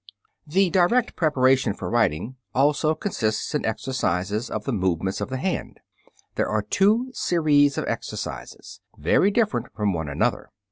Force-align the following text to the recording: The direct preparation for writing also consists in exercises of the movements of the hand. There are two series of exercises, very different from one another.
The 0.47 0.71
direct 0.71 1.15
preparation 1.15 1.75
for 1.75 1.87
writing 1.87 2.35
also 2.55 2.95
consists 2.95 3.53
in 3.53 3.67
exercises 3.67 4.49
of 4.49 4.63
the 4.63 4.71
movements 4.73 5.21
of 5.21 5.29
the 5.29 5.37
hand. 5.37 5.79
There 6.33 6.49
are 6.49 6.63
two 6.63 7.11
series 7.13 7.77
of 7.77 7.85
exercises, 7.87 8.81
very 8.97 9.29
different 9.29 9.71
from 9.75 9.93
one 9.93 10.09
another. 10.09 10.49